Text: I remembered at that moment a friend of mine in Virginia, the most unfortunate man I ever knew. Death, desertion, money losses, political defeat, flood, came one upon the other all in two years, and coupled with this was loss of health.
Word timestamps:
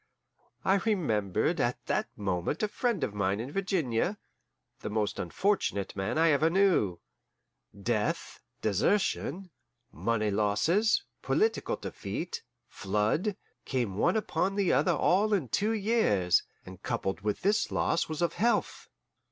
I 0.65 0.77
remembered 0.79 1.59
at 1.61 1.85
that 1.85 2.07
moment 2.17 2.63
a 2.63 2.67
friend 2.67 3.03
of 3.03 3.13
mine 3.13 3.39
in 3.39 3.51
Virginia, 3.51 4.17
the 4.79 4.89
most 4.89 5.19
unfortunate 5.19 5.95
man 5.95 6.17
I 6.17 6.31
ever 6.31 6.49
knew. 6.49 6.97
Death, 7.79 8.39
desertion, 8.63 9.51
money 9.91 10.31
losses, 10.31 11.03
political 11.21 11.75
defeat, 11.75 12.41
flood, 12.67 13.37
came 13.63 13.93
one 13.95 14.17
upon 14.17 14.55
the 14.55 14.73
other 14.73 14.93
all 14.93 15.35
in 15.35 15.49
two 15.49 15.71
years, 15.73 16.41
and 16.65 16.81
coupled 16.81 17.21
with 17.21 17.41
this 17.43 17.69
was 17.69 18.07
loss 18.09 18.21
of 18.21 18.33
health. 18.33 18.87